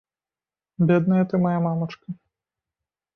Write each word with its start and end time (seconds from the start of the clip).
Бедная 0.91 1.23
ты, 1.33 1.39
мая 1.43 1.59
мамачка! 1.65 2.17